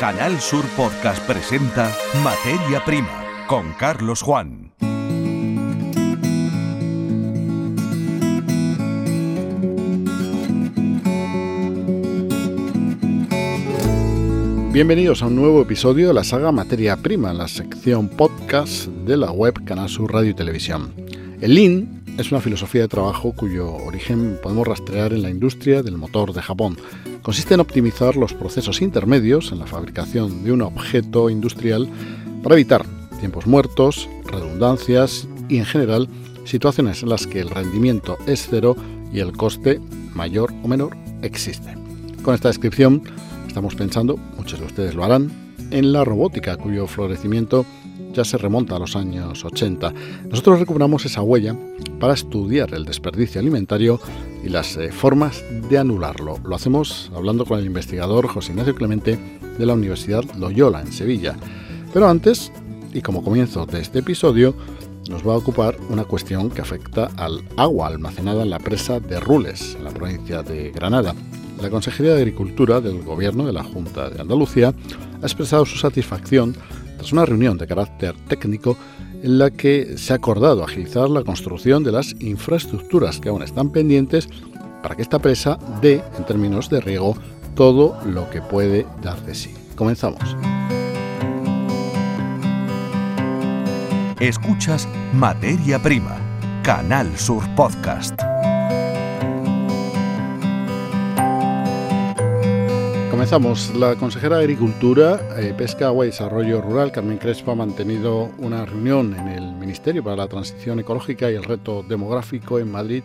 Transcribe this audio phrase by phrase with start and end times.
[0.00, 1.94] Canal Sur Podcast presenta
[2.24, 4.72] Materia Prima con Carlos Juan.
[14.72, 19.30] Bienvenidos a un nuevo episodio de la saga Materia Prima, la sección podcast de la
[19.30, 20.94] web Canal Sur Radio y Televisión.
[21.42, 25.98] El Lean es una filosofía de trabajo cuyo origen podemos rastrear en la industria del
[25.98, 26.78] motor de Japón.
[27.22, 31.88] Consiste en optimizar los procesos intermedios en la fabricación de un objeto industrial
[32.42, 32.84] para evitar
[33.18, 36.08] tiempos muertos, redundancias y en general
[36.44, 38.76] situaciones en las que el rendimiento es cero
[39.12, 39.80] y el coste
[40.14, 41.76] mayor o menor existe.
[42.22, 43.02] Con esta descripción
[43.50, 45.28] Estamos pensando, muchos de ustedes lo harán,
[45.72, 47.66] en la robótica, cuyo florecimiento
[48.12, 49.92] ya se remonta a los años 80.
[50.30, 51.56] Nosotros recuperamos esa huella
[51.98, 54.00] para estudiar el desperdicio alimentario
[54.44, 56.38] y las eh, formas de anularlo.
[56.44, 59.18] Lo hacemos hablando con el investigador José Ignacio Clemente
[59.58, 61.36] de la Universidad Loyola en Sevilla.
[61.92, 62.52] Pero antes,
[62.92, 64.54] y como comienzo de este episodio,
[65.08, 69.18] nos va a ocupar una cuestión que afecta al agua almacenada en la presa de
[69.20, 71.14] Rules, en la provincia de Granada
[71.60, 74.72] la Consejería de Agricultura del Gobierno de la Junta de Andalucía
[75.22, 76.56] ha expresado su satisfacción
[77.12, 78.76] una reunión de carácter técnico
[79.22, 83.70] en la que se ha acordado agilizar la construcción de las infraestructuras que aún están
[83.70, 84.28] pendientes
[84.82, 87.16] para que esta presa dé, en términos de riego,
[87.54, 89.54] todo lo que puede dar de sí.
[89.76, 90.36] Comenzamos.
[94.20, 96.16] Escuchas Materia Prima,
[96.62, 98.29] Canal Sur Podcast.
[103.20, 103.74] Comenzamos.
[103.76, 108.64] La consejera de Agricultura, eh, Pesca, Agua y Desarrollo Rural, Carmen Crespo, ha mantenido una
[108.64, 113.02] reunión en el Ministerio para la Transición Ecológica y el Reto Demográfico en Madrid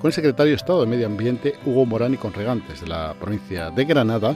[0.00, 3.14] con el secretario de Estado de Medio Ambiente, Hugo Morán, y con regantes de la
[3.20, 4.34] provincia de Granada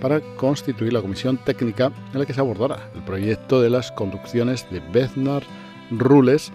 [0.00, 4.68] para constituir la comisión técnica en la que se abordará el proyecto de las conducciones
[4.72, 5.44] de Beznar
[5.92, 6.50] Rules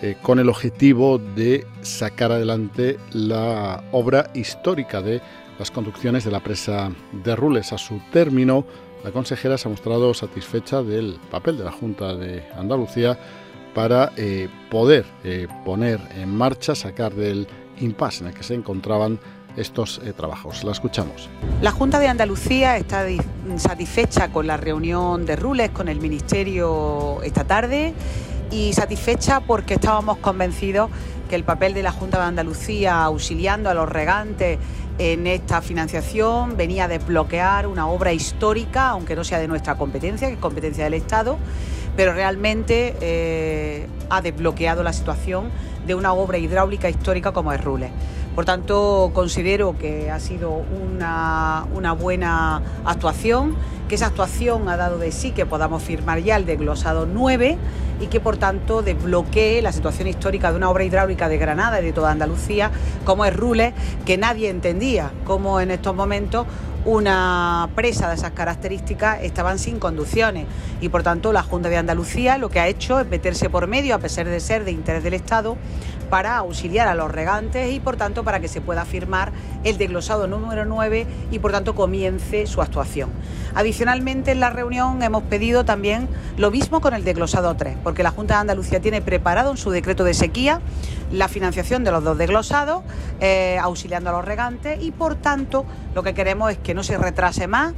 [0.00, 5.20] eh, con el objetivo de sacar adelante la obra histórica de
[5.58, 7.72] las conducciones de la presa de Rules.
[7.72, 8.64] A su término,
[9.04, 13.18] la consejera se ha mostrado satisfecha del papel de la Junta de Andalucía
[13.74, 17.46] para eh, poder eh, poner en marcha, sacar del
[17.80, 19.18] impasse en el que se encontraban
[19.56, 20.64] estos eh, trabajos.
[20.64, 21.28] La escuchamos.
[21.60, 23.06] La Junta de Andalucía está
[23.56, 27.94] satisfecha con la reunión de Rules con el Ministerio esta tarde
[28.52, 30.90] y satisfecha porque estábamos convencidos
[31.28, 34.58] que el papel de la Junta de Andalucía auxiliando a los regantes
[34.98, 40.28] en esta financiación venía a desbloquear una obra histórica, aunque no sea de nuestra competencia,
[40.28, 41.38] que es competencia del Estado,
[41.96, 45.50] pero realmente eh, ha desbloqueado la situación
[45.86, 47.90] de una obra hidráulica histórica como es Rules.
[48.34, 53.54] Por tanto, considero que ha sido una, una buena actuación,
[53.88, 57.58] que esa actuación ha dado de sí que podamos firmar ya el desglosado 9
[58.00, 61.84] y que por tanto desbloquee la situación histórica de una obra hidráulica de Granada y
[61.84, 62.70] de toda Andalucía,
[63.04, 63.74] como es Rules,
[64.06, 66.46] que nadie entendía cómo en estos momentos
[66.84, 70.46] una presa de esas características estaban sin conducciones.
[70.80, 73.94] Y por tanto la Junta de Andalucía lo que ha hecho es meterse por medio,
[73.94, 75.56] a pesar de ser de interés del Estado,
[76.12, 79.32] para auxiliar a los regantes y por tanto para que se pueda firmar
[79.64, 83.08] el desglosado número 9 y por tanto comience su actuación.
[83.54, 88.10] Adicionalmente en la reunión hemos pedido también lo mismo con el desglosado 3, porque la
[88.10, 90.60] Junta de Andalucía tiene preparado en su decreto de sequía
[91.10, 92.82] la financiación de los dos desglosados,
[93.20, 96.98] eh, auxiliando a los regantes y por tanto lo que queremos es que no se
[96.98, 97.72] retrase más.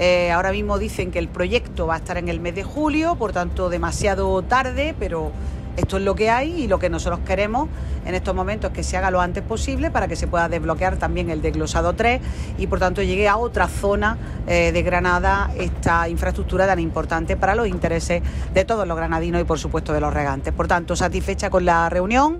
[0.00, 3.16] Eh, ahora mismo dicen que el proyecto va a estar en el mes de julio,
[3.16, 5.32] por tanto demasiado tarde, pero
[5.78, 7.68] esto es lo que hay y lo que nosotros queremos
[8.04, 10.96] en estos momentos es que se haga lo antes posible para que se pueda desbloquear
[10.96, 12.20] también el desglosado 3
[12.58, 14.18] y por tanto llegue a otra zona
[14.48, 18.22] eh, de Granada esta infraestructura tan importante para los intereses
[18.52, 20.52] de todos los granadinos y por supuesto de los regantes.
[20.52, 22.38] Por tanto, satisfecha con la reunión.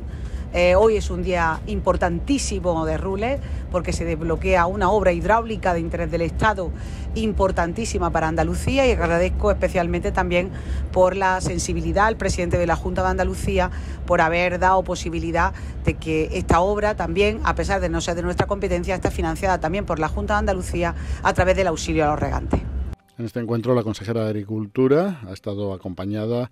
[0.54, 3.38] Eh, hoy es un día importantísimo de Rules
[3.70, 6.70] porque se desbloquea una obra hidráulica de interés del Estado
[7.14, 10.50] importantísima para Andalucía y agradezco especialmente también
[10.90, 13.70] por la sensibilidad al presidente de la Junta de Andalucía
[14.06, 15.52] por haber dado posibilidad
[15.84, 19.60] de que esta obra también, a pesar de no ser de nuestra competencia, está financiada
[19.60, 22.60] también por la Junta de Andalucía a través del auxilio a los regantes.
[23.18, 26.50] En este encuentro la consejera de Agricultura ha estado acompañada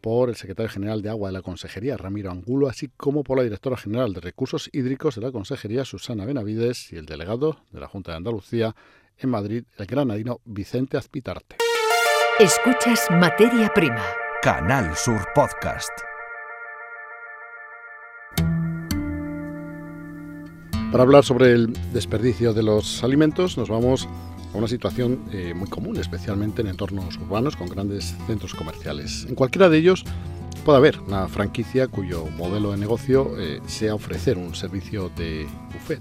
[0.00, 3.44] por el secretario general de Agua de la Consejería, Ramiro Angulo, así como por la
[3.44, 7.88] directora general de Recursos Hídricos de la Consejería, Susana Benavides, y el delegado de la
[7.88, 8.74] Junta de Andalucía
[9.18, 11.56] en Madrid, el granadino Vicente Azpitarte.
[12.38, 14.04] Escuchas Materia Prima.
[14.42, 15.90] Canal Sur Podcast.
[20.92, 24.08] Para hablar sobre el desperdicio de los alimentos, nos vamos
[24.52, 29.26] a una situación eh, muy común, especialmente en entornos urbanos con grandes centros comerciales.
[29.28, 30.04] En cualquiera de ellos
[30.64, 36.00] puede haber una franquicia cuyo modelo de negocio eh, sea ofrecer un servicio de buffet.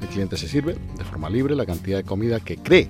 [0.00, 2.88] El cliente se sirve de forma libre la cantidad de comida que cree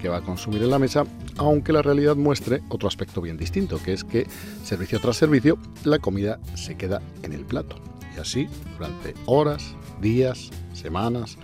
[0.00, 1.04] que va a consumir en la mesa,
[1.36, 4.26] aunque la realidad muestre otro aspecto bien distinto, que es que
[4.64, 7.76] servicio tras servicio la comida se queda en el plato.
[8.16, 8.48] Y así
[8.78, 11.36] durante horas, días, semanas.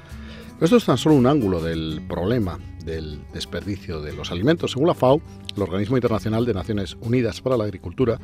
[0.60, 4.70] esto es tan solo un ángulo del problema del desperdicio de los alimentos.
[4.70, 5.20] Según la FAO,
[5.54, 8.18] el Organismo Internacional de Naciones Unidas para la Agricultura,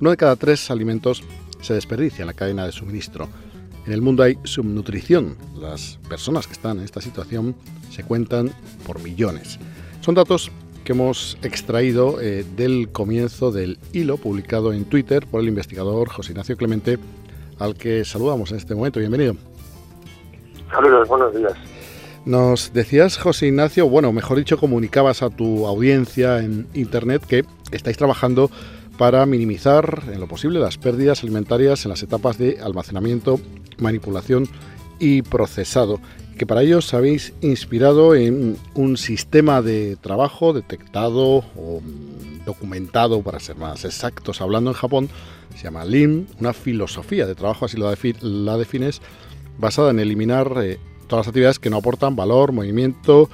[0.00, 1.22] uno de cada tres alimentos
[1.60, 3.28] se desperdicia en la cadena de suministro.
[3.86, 5.36] En el mundo hay subnutrición.
[5.54, 7.54] Las personas que están en esta situación
[7.90, 8.50] se cuentan
[8.84, 9.58] por millones.
[10.00, 10.50] Son datos
[10.84, 16.32] que hemos extraído eh, del comienzo del hilo publicado en Twitter por el investigador José
[16.32, 16.98] Ignacio Clemente,
[17.58, 19.00] al que saludamos en este momento.
[19.00, 19.36] Bienvenido.
[20.70, 21.75] Saludos, buenos días.
[22.26, 27.96] Nos decías, José Ignacio, bueno, mejor dicho, comunicabas a tu audiencia en Internet que estáis
[27.96, 28.50] trabajando
[28.98, 33.38] para minimizar en lo posible las pérdidas alimentarias en las etapas de almacenamiento,
[33.78, 34.48] manipulación
[34.98, 36.00] y procesado,
[36.36, 41.80] que para ello os habéis inspirado en un sistema de trabajo detectado o
[42.44, 45.08] documentado, para ser más exactos, hablando en Japón,
[45.54, 49.00] se llama Lean, una filosofía de trabajo, así la defines,
[49.58, 53.28] basada en eliminar eh, todas las actividades que no aportan valor, movimiento,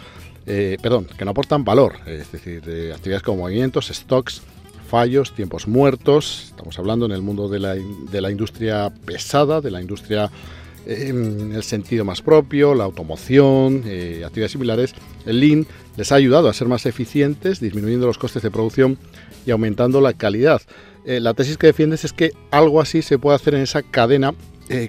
[0.46, 2.62] eh, perdón, que no aportan valor, es decir,
[2.94, 4.42] actividades como movimientos, stocks,
[4.88, 6.48] fallos, tiempos muertos.
[6.50, 10.30] Estamos hablando en el mundo de la, de la industria pesada, de la industria
[10.86, 14.94] eh, en el sentido más propio, la automoción, eh, actividades similares.
[15.24, 15.66] El Lean
[15.96, 18.98] les ha ayudado a ser más eficientes, disminuyendo los costes de producción
[19.46, 20.60] y aumentando la calidad.
[21.04, 24.34] Eh, la tesis que defiendes es que algo así se puede hacer en esa cadena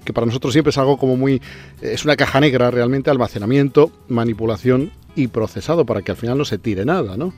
[0.03, 1.41] que para nosotros siempre es algo como muy...
[1.81, 6.57] es una caja negra realmente, almacenamiento, manipulación y procesado para que al final no se
[6.57, 7.33] tire nada, ¿no?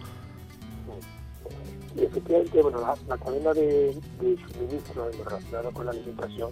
[1.98, 6.52] efectivamente, bueno, la, cadena de, suministro relacionado con la alimentación,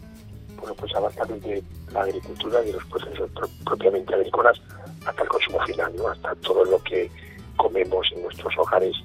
[0.57, 3.29] bueno, pues abarca desde la agricultura y los procesos
[3.65, 4.61] propiamente agrícolas
[5.05, 6.07] hasta el consumo final, ¿no?
[6.07, 7.09] hasta todo lo que
[7.57, 8.95] comemos en nuestros hogares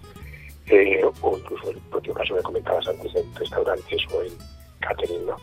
[0.67, 4.33] eh, o incluso el propio caso que comentabas antes en restaurantes o en
[4.81, 5.27] catering.
[5.27, 5.37] ¿no?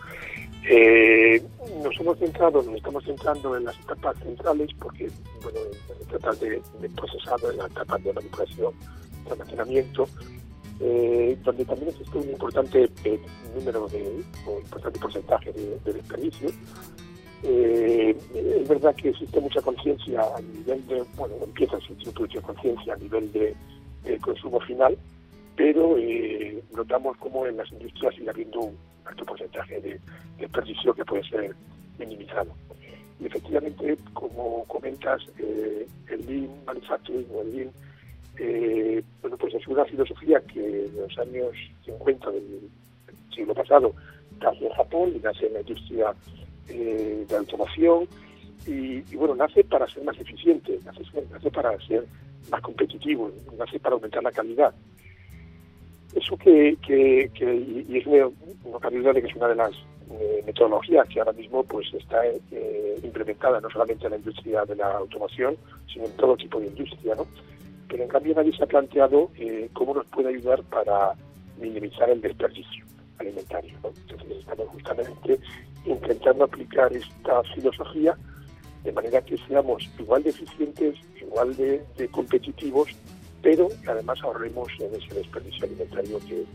[0.68, 1.44] Eh,
[1.84, 5.10] nos hemos centrado, nos estamos centrando en las etapas centrales porque,
[5.44, 5.60] bueno,
[5.90, 8.74] en etapas de, de procesado, en las etapas de manipulación,
[9.26, 10.08] de almacenamiento,
[10.82, 13.20] eh, donde también existe un importante eh,
[13.56, 16.50] número de, un importante porcentaje de, desperdicio.
[17.44, 22.42] Eh, es verdad que existe mucha conciencia a nivel de, bueno, empieza a existir mucha
[22.42, 23.56] conciencia a nivel de,
[24.22, 24.96] consumo final,
[25.56, 25.96] pero
[26.76, 30.00] notamos como en las industrias sigue habiendo un alto porcentaje de
[30.38, 31.56] desperdicio que puede ser
[32.00, 32.52] minimizado.
[33.20, 37.72] Y efectivamente, como comentas, el Lean Manufacturing o el Lean
[38.38, 41.52] eh, bueno, pues es una filosofía que en los años
[41.86, 42.70] 50 del
[43.34, 43.94] siglo pasado
[44.42, 46.14] nace en Japón y nace en la industria
[46.68, 48.08] eh, de automoción
[48.68, 52.04] y, bueno, nace para ser más eficiente, nace para ser
[52.50, 54.74] más competitivo, nace para aumentar la calidad.
[56.16, 57.30] Eso que, que,
[57.88, 58.30] y es una,
[58.64, 59.72] una calidad de que es una de las
[60.12, 64.76] eh, metodologías que ahora mismo pues está eh, implementada no solamente en la industria de
[64.76, 65.58] la automoción,
[65.92, 67.28] sino en todo tipo de industria, ¿no?
[67.90, 71.14] pero en cambio nadie se ha planteado eh, cómo nos puede ayudar para
[71.60, 72.86] minimizar el desperdicio
[73.18, 73.74] alimentario.
[73.84, 75.40] Entonces estamos justamente
[75.86, 78.18] intentando aplicar esta filosofía
[78.84, 82.90] de manera que seamos igual de eficientes, igual de, competitivos,
[83.46, 86.46] pero además ahorremos en ese desperdicio alimentario que,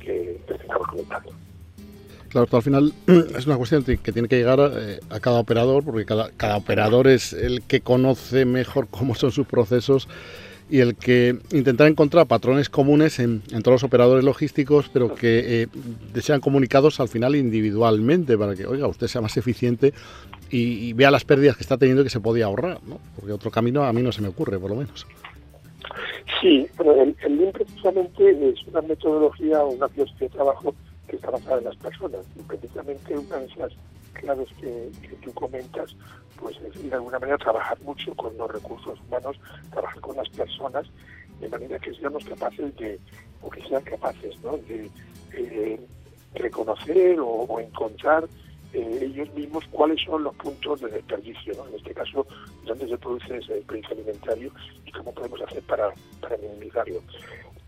[0.00, 1.30] que, estamos comentando.
[2.28, 2.92] Claro, al final
[3.38, 7.06] es una cuestión que tiene que llegar eh, a, cada operador, porque cada, cada operador
[7.06, 10.08] es el que conoce mejor cómo son sus procesos
[10.68, 16.20] y el que intentar encontrar patrones comunes en, todos los operadores logísticos, pero que eh,
[16.20, 19.94] sean comunicados al final individualmente para que, oiga, usted sea más eficiente
[20.50, 22.98] y, vea las pérdidas que está teniendo y que se podía ahorrar, ¿no?
[23.14, 25.06] Porque otro camino a mí no se me ocurre, por lo menos.
[26.40, 30.74] Sí, bueno, el, el Lean precisamente es una metodología o una filosofía de trabajo
[31.08, 32.26] que está basada en las personas.
[32.36, 33.72] Y precisamente una de esas
[34.14, 35.94] claves que, que tú comentas
[36.40, 39.36] pues de alguna manera trabajar mucho con los recursos humanos,
[39.70, 40.86] trabajar con las personas,
[41.40, 43.00] de manera que seamos capaces de,
[43.42, 44.56] o que sean capaces, ¿no?
[44.58, 44.90] de
[45.32, 45.80] eh,
[46.34, 48.28] reconocer o, encontrar
[48.74, 51.68] eh, ellos mismos cuáles son los puntos de desperdicio, ¿no?
[51.68, 52.26] en este caso,
[52.64, 54.52] dónde se produce ese desperdicio alimentario
[54.84, 57.00] y cómo podemos hacer para, para minimizarlo.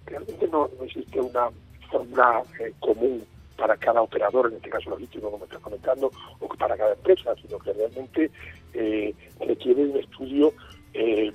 [0.04, 1.48] Realmente no, existe una
[1.90, 3.24] fórmula eh, común
[3.56, 6.10] para cada operador, en este caso logístico, como estás comentando,
[6.40, 8.30] o para cada empresa, sino que realmente
[8.74, 10.52] eh, requiere un estudio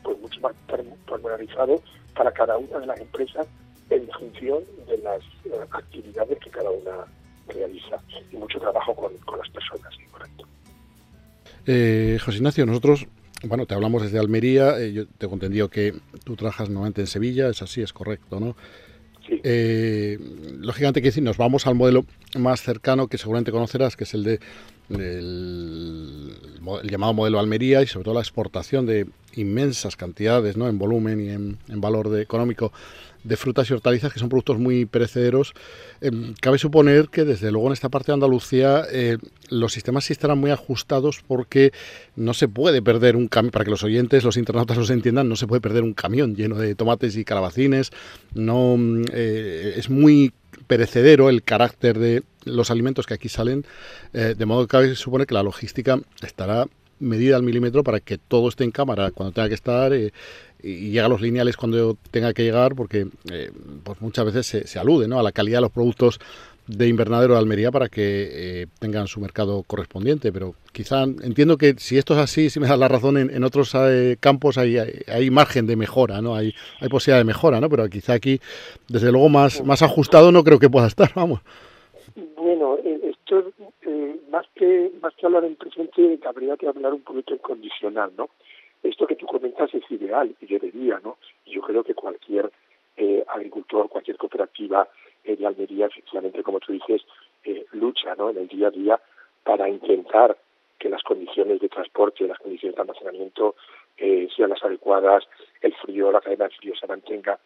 [0.03, 0.53] pues mucho más
[1.05, 1.79] pormenorizado
[2.15, 3.47] para cada una de las empresas
[3.91, 5.21] en función de las
[5.71, 7.05] actividades que cada una
[7.51, 7.97] realiza
[8.31, 10.45] y mucho trabajo con, las personas, correcto.
[12.23, 13.07] José Ignacio, nosotros
[13.43, 15.93] bueno, te hablamos desde Almería, eh, yo tengo entendido que
[16.23, 18.55] tú trabajas nuevamente en Sevilla, es así, es correcto, ¿no?
[19.27, 19.39] Sí.
[19.43, 20.19] Eh,
[20.59, 22.05] lógicamente, que nos vamos al modelo
[22.37, 24.39] más cercano que seguramente conocerás, que es el de
[24.95, 26.35] el,
[26.83, 30.67] llamado modelo Almería y sobre todo la exportación de inmensas cantidades, ¿no?
[30.67, 32.71] En volumen y en, en valor de, económico
[33.23, 35.53] de frutas y hortalizas, que son productos muy perecederos.
[36.01, 39.17] Em, cabe suponer que desde luego en esta parte de Andalucía eh,
[39.49, 41.71] los sistemas sí estarán muy ajustados porque
[42.15, 45.35] no se puede perder un camión, para que los oyentes, los internautas los entiendan, no
[45.35, 47.91] se puede perder un camión lleno de tomates y calabacines,
[48.33, 50.33] no mm, eh, es muy
[50.67, 53.65] perecedero el carácter de los alimentos que aquí salen,
[54.13, 56.67] eh, de modo que cabe suponer que la logística estará
[56.99, 60.11] medida al milímetro para que todo esté en cámara cuando tenga que estar y
[60.63, 63.51] llega a los lineales cuando tenga que llegar, porque eh,
[63.83, 65.19] pues muchas veces se, alude ¿no?
[65.19, 66.19] a la calidad de los productos
[66.67, 71.73] de invernadero de Almería para que eh, tengan su mercado correspondiente, pero quizá entiendo que
[71.77, 75.29] si esto es así, si me das la razón, en, otros eh, campos hay, hay,
[75.29, 76.35] margen de mejora, ¿no?
[76.35, 77.69] Hay, hay posibilidad de mejora, ¿no?
[77.69, 78.39] Pero quizá aquí,
[78.87, 81.41] desde luego, más, más ajustado no creo que pueda estar, vamos.
[82.35, 83.51] Bueno, esto,
[84.29, 88.29] más, que, más que hablar en presente, habría que hablar un poquito en condicional, ¿no?
[88.83, 91.17] Esto que tú comentas es ideal y debería, ¿no?
[91.45, 92.51] Yo creo que cualquier
[92.97, 94.87] eh, agricultor, cualquier cooperativa
[95.31, 97.01] eh, de Almería, efectivamente, como tú dices,
[97.43, 98.29] eh, lucha, ¿no?
[98.29, 98.99] En el día a día
[99.43, 100.37] para intentar
[100.77, 103.55] que las condiciones de transporte, las condiciones de almacenamiento
[104.35, 105.27] sean las adecuadas,
[105.61, 107.37] el frío, la cadena de frío se mantenga.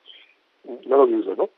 [0.85, 1.49] No lo dudo, ¿no?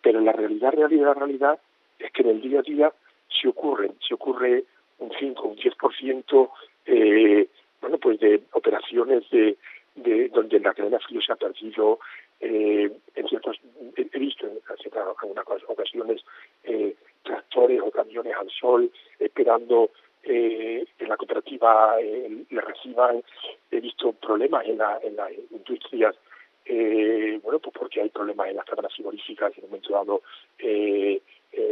[0.00, 1.60] Pero la realidad, realidad, realidad
[2.00, 2.92] es que en el día a día
[3.28, 4.64] se ocurren, se ocurre
[4.98, 6.50] un 5, un 10%
[6.86, 7.48] eh,
[7.80, 9.56] bueno, pues de operaciones de,
[9.96, 11.98] de donde la cadena frío se ha perdido,
[12.42, 13.56] eh, en ciertos,
[13.96, 14.58] he visto en,
[14.94, 16.22] algunas ocasiones
[16.64, 19.90] eh, tractores o camiones al sol esperando
[20.24, 23.22] eh, en la cooperativa eh, le reciban,
[23.70, 26.16] he visto problemas en, la, en las industrias,
[26.64, 30.22] eh, bueno, pues porque hay problemas en las cámaras frigoríficas, en un momento dado
[30.58, 31.20] eh,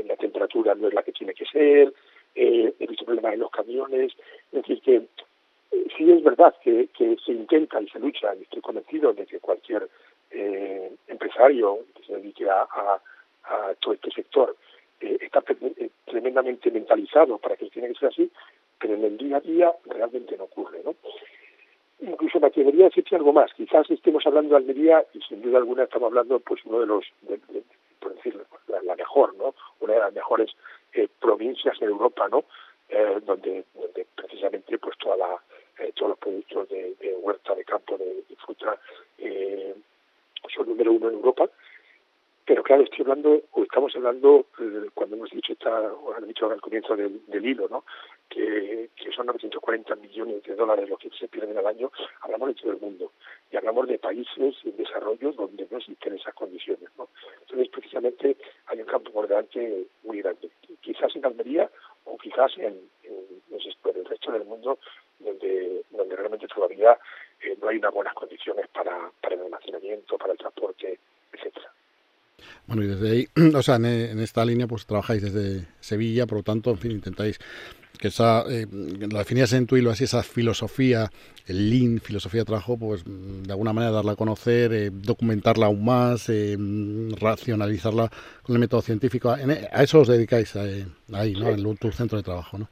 [0.07, 1.93] la temperatura no es la que tiene que ser,
[2.35, 4.13] he visto problemas en los camiones,
[4.53, 5.03] es decir, que
[5.97, 9.89] sí es verdad que, se intenta y se lucha, y estoy convencido de que cualquier
[10.31, 13.01] eh, empresario que se dedique a,
[13.81, 14.57] todo este sector
[15.01, 18.31] eh, está eh, tremendamente mentalizado para que tiene que ser así,
[18.79, 20.95] pero en el día a día realmente no ocurre, ¿no?
[22.01, 23.53] Incluso me atrevería a decirte algo más.
[23.55, 27.05] Quizás estemos hablando de Almería y sin duda alguna estamos hablando, pues, uno de los,
[27.99, 29.55] por decirlo, la, mejor, ¿no?
[29.81, 30.51] Una de las mejores
[31.19, 32.45] provincias de Europa, ¿no?
[33.25, 35.41] donde, donde precisamente, pues, toda la
[35.81, 38.79] eh, todos los productos de, huerta, de campo, de, fruta,
[39.17, 39.75] eh,
[40.55, 41.49] son número uno en Europa.
[42.45, 46.51] Pero claro, estoy hablando, o estamos hablando, eh, cuando hemos dicho, esta, o han dicho
[46.51, 47.85] al comienzo del, hilo, ¿no?
[48.29, 51.93] Que, que, son 940 millones de dólares los que se pierden al año,
[52.23, 53.13] hablamos de todo el mundo.
[53.53, 57.09] Y hablamos de países en desarrollo donde no existen esas condiciones, ¿no?
[57.43, 60.51] Entonces, precisamente, hay un campo por delante muy grande.
[60.81, 61.71] Quizás en Almería
[62.05, 64.79] o quizás en, en el resto del mundo
[65.19, 66.99] donde, donde realmente todavía
[67.43, 70.99] eh, no hay unas buenas condiciones para, para el almacenamiento, para el transporte,
[71.33, 71.73] etcétera.
[72.67, 76.45] Bueno, y desde ahí, o sea, en, esta línea, pues trabajáis desde Sevilla, por lo
[76.45, 77.39] tanto, en fin, intentáis
[77.99, 78.67] que esa, eh,
[79.11, 81.11] la definías en tu hilo así, esa filosofía,
[81.47, 85.85] el Lean, filosofía de trabajo, pues de alguna manera darla a conocer, eh, documentarla aún
[85.85, 86.57] más, eh,
[87.21, 88.11] racionalizarla
[88.43, 89.31] con el método científico.
[89.31, 91.49] a eso os dedicáis ahí, ¿no?
[91.51, 92.69] En tu centro de trabajo, ¿no?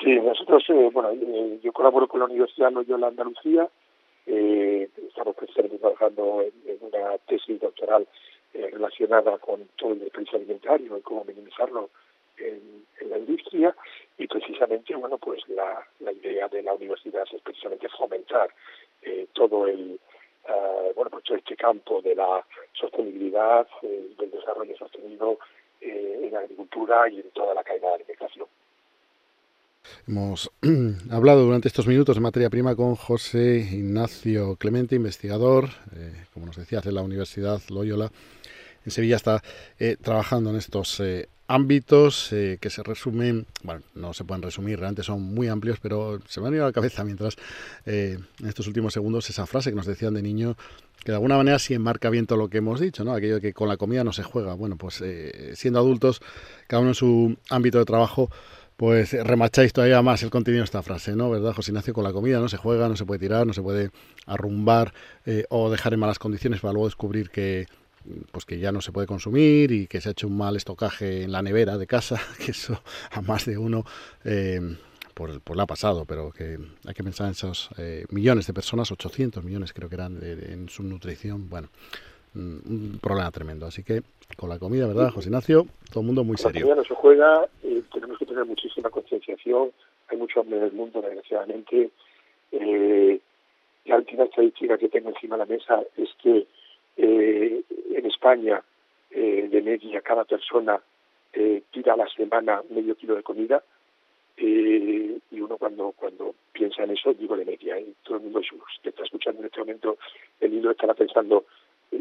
[0.00, 3.68] Sí, nosotros, eh, bueno, eh, yo colaboro con la Universidad Loyola Andalucía,
[4.26, 8.06] eh, estamos precisamente trabajando en, una tesis doctoral
[8.52, 11.90] relacionada con todo el desperdicio alimentario y cómo minimizarlo
[12.38, 13.74] en, la industria
[14.16, 18.48] y precisamente, bueno, pues la, la idea de la universidad es precisamente fomentar
[19.32, 19.98] todo el,
[20.94, 25.38] bueno, pues todo este campo de la sostenibilidad, del desarrollo sostenido
[25.80, 28.46] en agricultura y en toda la cadena de alimentación.
[30.06, 30.50] Hemos
[31.10, 36.56] hablado durante estos minutos de materia prima con José Ignacio Clemente, investigador, eh, como nos
[36.56, 38.10] decías, de la Universidad Loyola.
[38.84, 39.42] En Sevilla está
[39.78, 45.02] eh, trabajando en estos eh, ámbitos que se resumen, bueno, no se pueden resumir, realmente
[45.02, 47.36] son muy amplios, pero se me ha venido a la cabeza mientras
[47.84, 50.56] en estos últimos segundos esa frase que nos decían de niño,
[51.04, 53.12] que de alguna manera sí enmarca bien todo lo que hemos dicho, ¿no?
[53.12, 54.54] Aquello de que con la comida no se juega.
[54.54, 55.04] Bueno, pues
[55.52, 56.22] siendo adultos,
[56.66, 58.30] cada uno en su ámbito de trabajo,
[58.76, 61.30] Pues remacháis todavía más el contenido de esta frase, ¿no?
[61.30, 61.94] ¿Verdad, José Ignacio?
[61.94, 63.90] Con la comida no se juega, no se puede tirar, no se puede
[64.26, 64.92] arrumbar
[65.26, 67.66] eh, o dejar en malas condiciones para luego descubrir que
[68.32, 71.22] pues que ya no se puede consumir y que se ha hecho un mal estocaje
[71.22, 73.84] en la nevera de casa, que eso a más de uno
[74.24, 74.76] eh,
[75.14, 78.52] por, por la ha pasado, pero que hay que pensar en esos eh, millones de
[78.52, 81.68] personas, 800 millones creo que eran en su nutrición, bueno,
[82.34, 83.66] un problema tremendo.
[83.66, 84.02] Así que
[84.36, 85.66] con la comida, ¿verdad, José Ignacio?
[85.90, 86.60] Todo el mundo muy serio.
[86.60, 89.70] La comida no se juega, eh, tenemos que tener muchísima concienciación,
[90.08, 91.90] hay mucho hambre en el mundo, desgraciadamente.
[92.52, 93.20] Eh,
[93.86, 96.46] la última estadística que tengo encima de la mesa es que
[96.96, 97.62] eh,
[97.94, 98.62] en España,
[99.10, 100.80] eh, de media, cada persona
[101.32, 103.62] eh, tira a la semana medio kilo de comida.
[104.36, 108.40] Eh, y uno cuando cuando piensa en eso, digo de media, y todo el mundo
[108.82, 109.96] que está escuchando en este momento
[110.40, 111.44] el hilo estará pensando,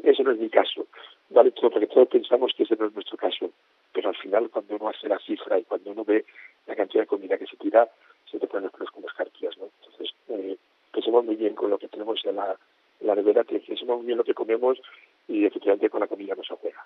[0.03, 0.85] ese no es mi caso,
[1.29, 3.49] vale todo, porque todos pensamos que ese no es nuestro caso,
[3.91, 6.25] pero al final cuando uno hace la cifra y cuando uno ve
[6.67, 7.89] la cantidad de comida que se tira,
[8.29, 9.69] se te ponen los pelos como escarpias, ¿no?
[9.81, 10.57] Entonces, eh,
[10.91, 12.55] pensemos muy bien con lo que tenemos en la,
[13.01, 14.79] la nevera, pensemos muy bien lo que comemos
[15.27, 16.85] y efectivamente con la comida no se juega.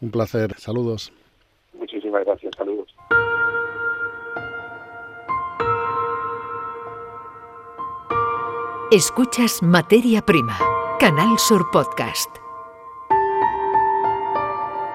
[0.00, 1.12] Un placer, saludos.
[1.72, 2.94] Muchísimas gracias, saludos.
[8.90, 10.56] Escuchas Materia Prima,
[11.04, 12.30] Canal Sur Podcast.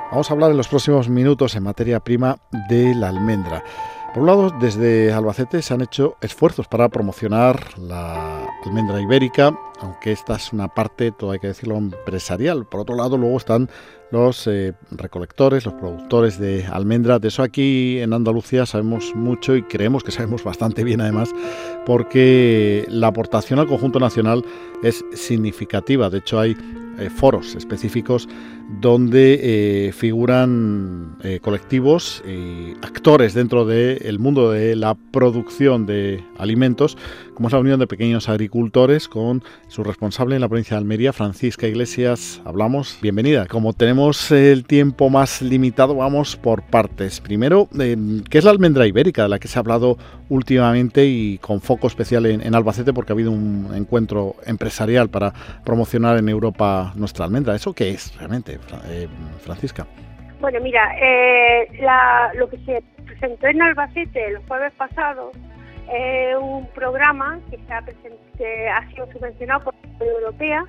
[0.10, 2.38] Vamos a hablar en los próximos minutos en materia prima
[2.68, 3.64] de la almendra.
[4.12, 10.12] Por un lado, desde Albacete se han hecho esfuerzos para promocionar la almendra ibérica, aunque
[10.12, 12.66] esta es una parte, todo hay que decirlo, empresarial.
[12.66, 13.70] Por otro lado, luego están
[14.12, 17.20] los eh, recolectores, los productores de almendra.
[17.20, 21.34] De eso aquí en Andalucía sabemos mucho y creemos que sabemos bastante bien además,
[21.86, 24.44] porque la aportación al conjunto nacional
[24.84, 26.10] es significativa.
[26.10, 26.56] De hecho, hay
[26.98, 28.28] eh, foros específicos
[28.82, 36.98] donde eh, figuran colectivos y actores dentro del mundo de la producción de alimentos,
[37.34, 41.14] como es la Unión de Pequeños Agricultores, con su responsable en la provincia de Almería,
[41.14, 42.42] Francisca Iglesias.
[42.44, 43.46] Hablamos, bienvenida.
[43.46, 47.22] Como tenemos el tiempo más limitado, vamos por partes.
[47.22, 51.62] Primero, ¿qué es la almendra ibérica de la que se ha hablado últimamente y con
[51.62, 56.92] foco especial en, en Albacete porque ha habido un encuentro empresarial para promocionar en Europa
[56.96, 57.56] nuestra almendra?
[57.56, 58.58] ¿Eso qué es realmente?
[58.88, 59.08] Eh,
[59.42, 59.86] Francisca.
[60.42, 65.32] Bueno, mira, eh, la, lo que se presentó en Albacete el jueves pasado
[65.92, 67.84] es un programa que, se ha,
[68.38, 70.66] que ha sido subvencionado por la Unión Europea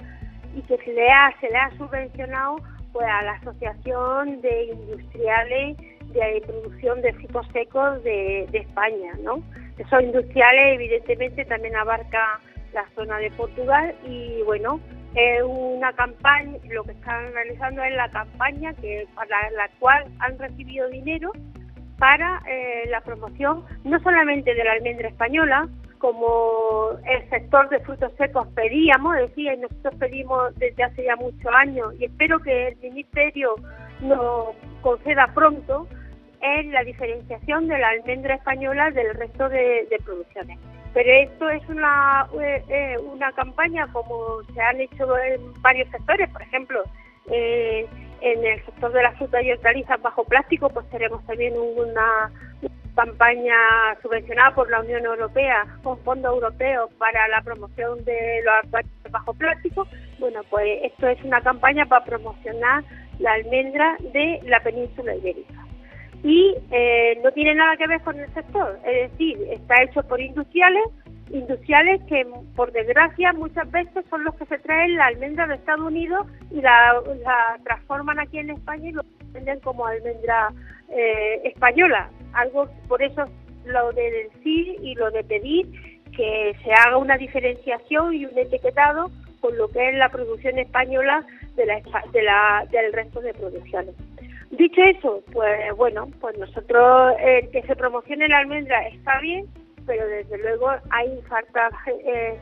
[0.55, 2.57] y que se le ha, se le ha subvencionado
[2.93, 5.77] pues, a la Asociación de Industriales
[6.13, 9.43] de Producción de Frutos Secos de, de España, ¿no?
[9.79, 12.41] Esos industriales evidentemente también abarca
[12.73, 14.81] la zona de Portugal y bueno,
[15.15, 20.39] es una campaña, lo que están realizando es la campaña que para la cual han
[20.39, 21.33] recibido dinero
[22.01, 28.11] para eh, la promoción no solamente de la almendra española, como el sector de frutos
[28.17, 32.77] secos pedíamos, decía, y nosotros pedimos desde hace ya muchos años, y espero que el
[32.79, 33.55] Ministerio
[34.01, 35.87] nos conceda pronto,
[36.41, 40.59] es la diferenciación de la almendra española del resto de producciones.
[40.93, 46.29] Pero esto es una, eh, eh, una campaña como se han hecho en varios sectores,
[46.31, 46.83] por ejemplo,
[47.31, 47.87] eh,
[48.21, 52.31] en el sector de la fruta y hortalizas bajo plástico, pues tenemos también una,
[52.95, 53.55] campaña
[54.03, 59.33] subvencionada por la Unión Europea con fondos europeos para la promoción de los hortalizas bajo
[59.35, 59.87] plástico.
[60.19, 62.85] Bueno, pues esto es una campaña para promocionar
[63.19, 65.61] la almendra de la península ibérica
[66.23, 70.21] y eh, no tiene nada que ver con el sector, es decir, está hecho por
[70.21, 70.85] industriales,
[71.31, 75.87] industriales que por desgracia muchas veces son los que se traen la almendra de Estados
[75.87, 77.03] Unidos y la,
[77.65, 80.53] transforman aquí en España y lo venden como almendra
[80.89, 82.11] eh, española.
[82.33, 83.25] Algo por eso
[83.65, 85.67] lo de decir y lo de pedir
[86.17, 91.25] que se haga una diferenciación y un etiquetado con lo que es la producción española
[91.57, 91.81] de la,
[92.13, 93.95] de la, del resto de producciones.
[94.51, 99.47] Dicho eso, pues bueno, pues nosotros eh, que se promocione la almendra está bien,
[99.87, 102.39] pero desde luego hay falta, eh,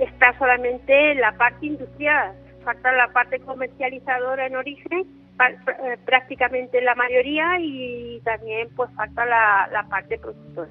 [0.00, 5.06] está solamente la parte industrial, falta la parte comercializadora en origen,
[5.38, 10.70] eh, prácticamente la mayoría, y también pues falta la, la parte productora.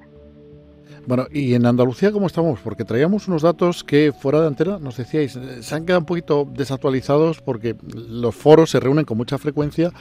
[1.06, 2.60] Bueno, y en Andalucía, ¿cómo estamos?
[2.60, 6.46] Porque traíamos unos datos que fuera de antena, nos decíais, se han quedado un poquito
[6.50, 7.76] desactualizados porque
[8.08, 9.92] los foros se reúnen con mucha frecuencia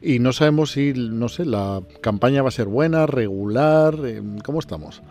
[0.00, 4.60] y no sabemos si, no sé, la campaña va a ser buena, regular, eh, ¿cómo
[4.60, 5.02] estamos?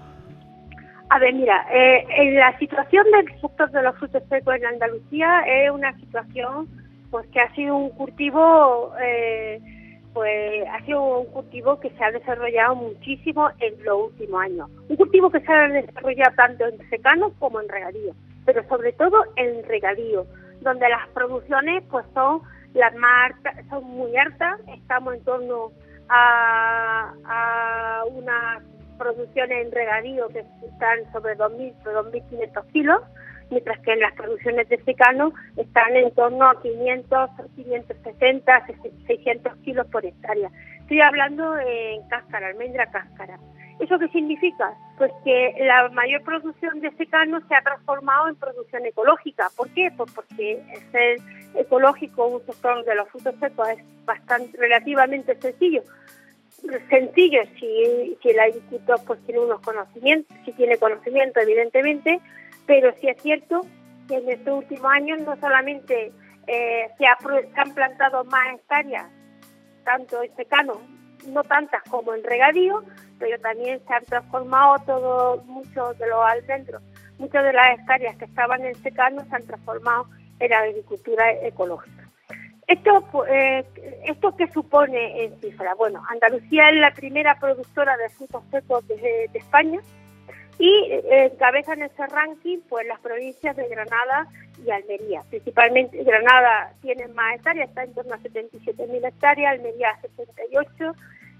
[1.15, 5.45] A ver, mira, eh, en la situación del sector de los frutos secos en Andalucía
[5.47, 6.67] es una situación
[7.09, 9.61] pues que ha sido un cultivo eh,
[10.13, 14.69] pues ha sido un cultivo que se ha desarrollado muchísimo en los últimos años.
[14.89, 19.23] Un cultivo que se ha desarrollado tanto en secano como en regadío, pero sobre todo
[19.37, 20.25] en regadío,
[20.59, 22.41] donde las producciones pues son
[22.73, 23.31] las más
[23.69, 25.71] son muy altas, estamos en torno
[26.09, 27.04] a,
[29.15, 33.01] producciones en regadío que están sobre 2.000 2.500 kilos,
[33.49, 38.67] mientras que en las producciones de secano están en torno a 500, 560,
[39.07, 40.49] 600 kilos por hectárea.
[40.81, 43.39] Estoy hablando en cáscara, almendra cáscara.
[43.79, 44.73] ¿Eso qué significa?
[44.97, 49.49] Pues que la mayor producción de secano se ha transformado en producción ecológica.
[49.57, 49.91] ¿Por qué?
[49.97, 51.17] Pues porque ser
[51.55, 55.83] ecológico, un sector de los frutos secos, es bastante relativamente sencillo.
[56.89, 62.19] Sencillo si, si el agricultor pues tiene unos conocimientos, si tiene conocimiento evidentemente,
[62.65, 63.61] pero sí es cierto
[64.07, 66.11] que en estos últimos años no solamente
[66.47, 69.07] eh, se, han plantado más hectáreas,
[69.83, 70.81] tanto en secano,
[71.27, 72.83] no tantas como en regadío,
[73.19, 76.81] pero también se han transformado todos muchos de los almendros,
[77.17, 80.07] muchas de las hectáreas que estaban en secano se han transformado
[80.39, 82.04] en agricultura ecológica.
[82.67, 83.63] ¿Esto, eh,
[84.05, 85.75] ¿Esto qué supone en cifra?
[85.75, 89.79] Bueno, Andalucía es la primera productora de frutos secos de, España
[90.57, 94.27] y eh, encabezan ese ranking pues las provincias de Granada
[94.65, 95.21] y Almería.
[95.29, 100.95] Principalmente Granada tiene más hectáreas, está en torno a 77.000 hectáreas, Almería a 78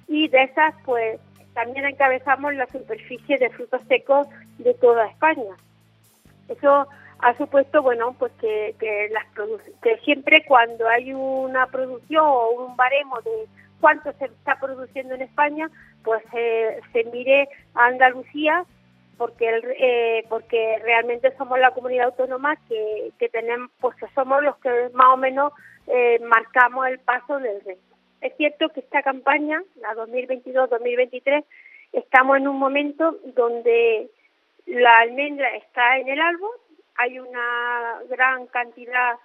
[0.08, 1.20] y de esas pues
[1.56, 4.28] también encabezamos la superficie de frutos secos
[4.60, 5.56] de toda España.
[6.50, 6.88] Eso
[7.20, 9.26] ha supuesto, bueno, pues que, que, las
[9.82, 13.48] que siempre cuando hay una producción o un baremo de
[13.80, 15.70] cuánto se está produciendo en España,
[16.04, 18.66] pues eh, se mire a Andalucía
[19.18, 24.90] porque eh, porque realmente somos la comunidad autónoma que, que tenemos, pues somos los que
[24.94, 25.54] más o menos
[25.88, 27.96] eh, marcamos el paso del resto.
[28.22, 31.44] Es cierto que esta campaña, la 2022-2023,
[31.94, 34.10] estamos en un momento donde
[34.66, 36.52] la almendra está en el árbol,
[36.98, 39.16] hay una gran cantidad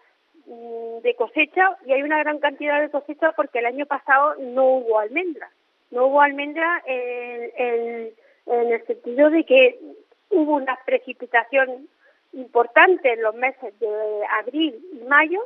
[0.47, 4.65] mm, de cosecha y hay una gran cantidad de cosecha porque el año pasado no
[4.65, 5.51] hubo almendra.
[5.91, 8.13] No hubo almendra en,
[8.47, 9.79] en el sentido de que
[10.31, 11.89] hubo una precipitación
[12.33, 13.89] importante en los meses de
[14.41, 15.41] abril y mayo,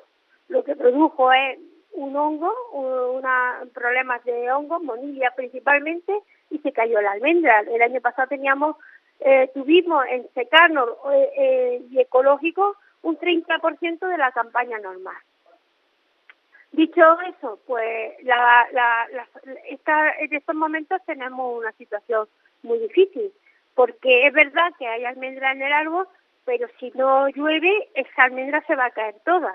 [0.48, 1.58] lo que produjo es
[1.92, 6.12] un hongo, una, problemas de hongo, monilla principalmente,
[6.50, 7.60] y se cayó la almendra.
[7.60, 8.76] El año pasado teníamos,
[9.20, 15.16] eh, tuvimos en secano eh, eh, y ecológico un 30% de la campaña normal.
[16.72, 19.08] Dicho eso, pues la, la,
[20.18, 22.26] en estos momentos tenemos una situación
[22.62, 23.32] muy difícil,
[23.74, 26.08] porque es verdad que hay almendra en el árbol,
[26.44, 29.54] pero si no llueve, esa almendra se va a caer toda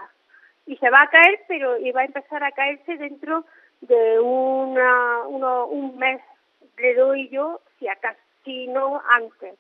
[0.65, 3.45] y se va a caer, pero y va a empezar a caerse dentro
[3.81, 6.21] de una, uno, un mes,
[6.77, 9.55] le doy yo, si acaso, si no antes.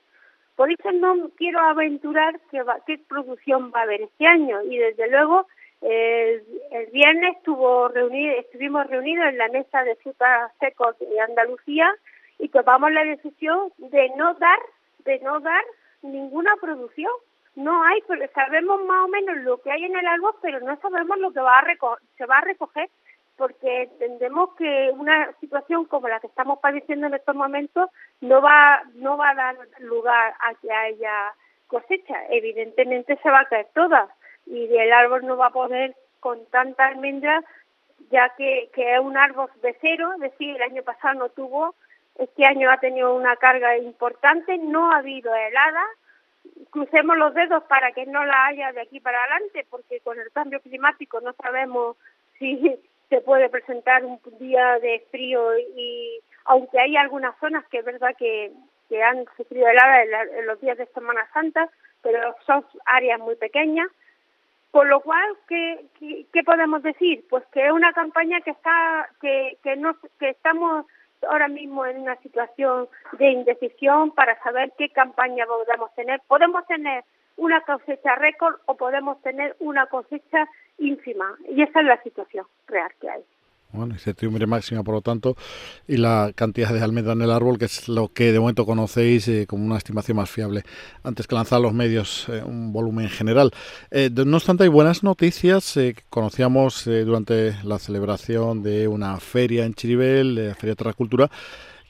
[0.55, 4.61] Por eso no quiero aventurar qué, qué producción va a haber este año.
[4.63, 5.47] Y desde luego
[5.81, 6.43] el,
[6.91, 11.93] viernes estuvo estuvimos reunidos en la mesa de frutas secos de Andalucía
[12.37, 14.59] y tomamos la decisión de no dar,
[15.05, 15.63] de no dar
[16.01, 17.11] ninguna producción.
[17.55, 18.01] No hay,
[18.33, 21.39] sabemos más o menos lo que hay en el árbol, pero no sabemos lo que
[21.41, 22.89] va a se va a recoger,
[23.39, 28.83] porque entendemos que una situación como la que estamos padeciendo en estos momentos no va,
[28.95, 31.33] no va a dar lugar a que haya
[31.67, 32.25] cosecha.
[32.29, 34.09] Evidentemente se va a caer toda
[34.45, 37.41] y el árbol no va a poder con tanta almendra,
[38.11, 41.75] ya que, que es un árbol de cero, es decir, el año pasado no tuvo,
[42.15, 45.87] este año ha tenido una carga importante, no ha habido heladas,
[46.71, 50.29] crucemos los dedos para que no la haya de aquí para adelante, porque con el
[50.33, 51.95] cambio climático no sabemos
[52.37, 57.85] si se puede presentar un día de frío y aunque hay algunas zonas que es
[57.85, 58.51] verdad que,
[58.87, 61.69] que han sufrido helada en, los días de Semana Santa,
[62.01, 63.87] pero son áreas muy pequeñas.
[64.71, 65.85] Por lo cual, ¿qué,
[66.31, 67.25] qué, podemos decir?
[67.27, 70.85] Pues que es una campaña que está, que, que no, que estamos
[71.27, 76.21] ahora mismo en una situación de indecisión para saber qué campaña podemos tener.
[76.27, 77.03] Podemos tener
[77.37, 80.47] una cosecha récord o podemos tener una cosecha
[80.79, 83.21] ínfima y esa es la situación real que hay.
[83.71, 85.37] Bueno, incertidumbre máxima, por lo tanto,
[85.87, 89.27] y la cantidad de almendra en el árbol, que es lo que de momento conocéis
[89.27, 90.63] eh, como una estimación más fiable,
[91.03, 93.51] antes que lanzar los medios eh, un volumen general.
[93.91, 95.77] Eh, no obstante, hay buenas noticias.
[96.09, 101.29] conocíamos durante la celebración de una feria en Chiribel, la Feria de Terracultura,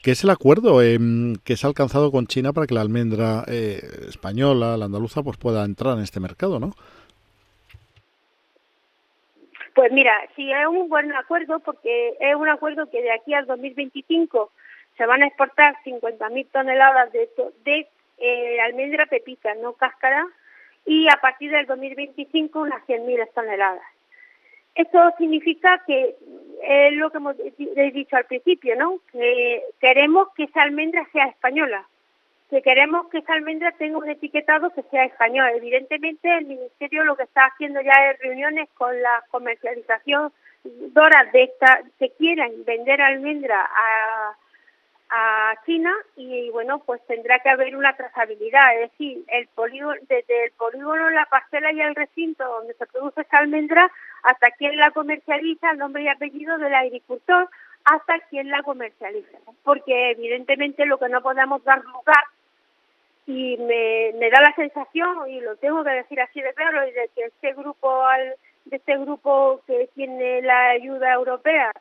[0.02, 0.80] que es el acuerdo
[1.44, 3.44] que se ha alcanzado con China para que la almendra
[4.08, 6.74] española, la andaluza, pues pueda entrar en este mercado, ¿no?
[9.74, 13.46] Pues mira, sí es un buen acuerdo porque es un acuerdo que de aquí al
[13.46, 14.50] 2025
[14.96, 17.28] se van a exportar 50.000 toneladas de,
[17.64, 20.26] de eh, almendra pepita, no cáscara,
[20.84, 23.86] y a partir del 2025 unas 100.000 toneladas.
[24.74, 26.16] Esto significa que
[26.62, 29.00] es lo que hemos dicho al principio, ¿no?
[29.12, 31.86] Que queremos que esa almendra sea española,
[32.50, 35.50] que queremos que esa almendra tenga un etiquetado que sea español.
[35.54, 40.32] Evidentemente, el Ministerio lo que está haciendo ya es reuniones con la comercialización
[40.62, 44.36] de esta, que quieran vender almendra a
[45.10, 50.44] a China y bueno pues tendrá que haber una trazabilidad es decir el polígono desde
[50.44, 53.90] el polígono la parcela y el recinto donde se produce esa almendra
[54.22, 57.48] hasta quien la comercializa el nombre y apellido del agricultor
[57.84, 62.22] hasta quien la comercializa porque evidentemente lo que no podemos dar lugar
[63.26, 67.10] y me, me da la sensación y lo tengo que decir así de claro de
[67.14, 71.72] que este grupo al, de este grupo que tiene la ayuda europea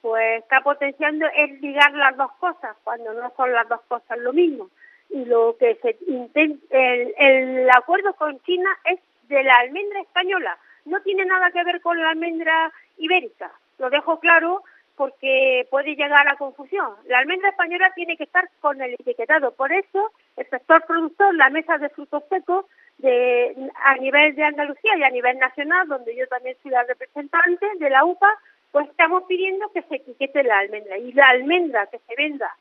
[0.00, 4.32] pues está potenciando es ligar las dos cosas cuando no son las dos cosas lo
[4.32, 4.68] mismo.
[5.10, 10.58] Y lo que se intenta el, el acuerdo con China es de la almendra española
[10.84, 13.50] no tiene nada que ver con la almendra ibérica.
[13.78, 14.62] Lo dejo claro
[14.96, 16.94] porque puede llegar a confusión.
[17.06, 19.52] La almendra española tiene que estar con el etiquetado.
[19.52, 22.66] Por eso el sector productor la mesa de frutos secos
[22.98, 27.66] de a nivel de Andalucía y a nivel nacional donde yo también soy la representante
[27.78, 28.28] de la UPA
[28.70, 30.98] pues estamos pidiendo que se etiquete la almendra.
[30.98, 32.54] Y la almendra que se venda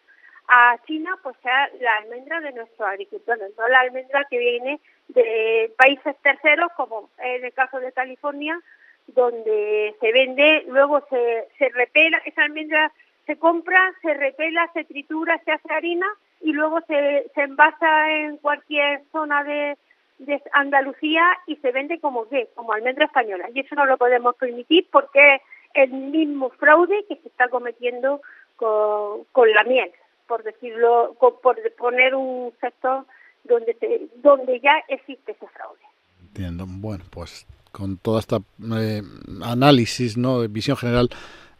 [0.47, 5.71] a China pues sea la almendra de nuestros agricultores, no la almendra que viene de
[5.77, 8.59] países terceros como en el caso de California
[9.13, 12.91] donde se vende, luego se, se repela, esa almendra
[13.25, 16.07] se compra, se repela, se tritura, se hace harina
[16.41, 19.77] y luego se, se envasa en cualquier zona de,
[20.19, 23.49] de Andalucía y se vende como qué, como almendra española.
[23.53, 25.41] Y eso no lo podemos permitir porque
[25.73, 28.21] el mismo fraude que se está cometiendo
[28.55, 29.91] con, con la miel,
[30.27, 31.39] por decirlo, por
[31.77, 33.05] poner un sector
[33.43, 35.81] donde se, donde ya existe ese fraude.
[36.21, 36.65] Entiendo.
[36.67, 38.39] Bueno, pues con toda esta
[38.75, 39.01] eh,
[39.43, 41.09] análisis, no, visión general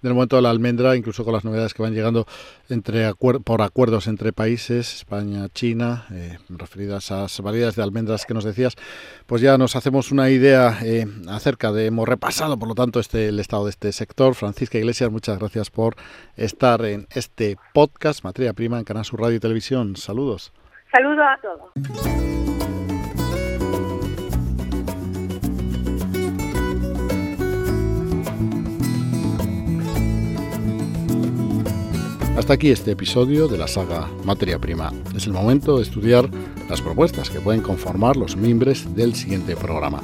[0.01, 2.25] del momento de la almendra, incluso con las novedades que van llegando
[2.69, 8.33] entre por acuerdos entre países, España, China, eh, referidas a las variedades de almendras que
[8.33, 8.75] nos decías,
[9.27, 13.29] pues ya nos hacemos una idea eh, acerca de, hemos repasado por lo tanto este
[13.29, 14.33] el estado de este sector.
[14.35, 15.95] Francisca Iglesias, muchas gracias por
[16.35, 19.95] estar en este podcast, Materia Prima, en Canal Sur Radio y Televisión.
[19.95, 20.51] Saludos.
[20.91, 22.90] Saludos a todos.
[32.41, 34.91] Hasta aquí este episodio de la saga Materia Prima.
[35.15, 36.27] Es el momento de estudiar
[36.67, 40.01] las propuestas que pueden conformar los miembros del siguiente programa.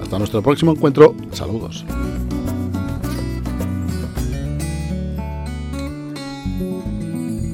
[0.00, 1.16] Hasta nuestro próximo encuentro.
[1.32, 1.84] Saludos.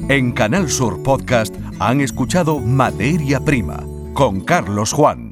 [0.07, 5.26] En Canal Sur Podcast han escuchado Materia Prima con Carlos Juan.